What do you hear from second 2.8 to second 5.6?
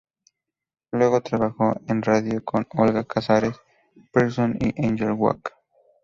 Casares Pearson y Ángel Walk.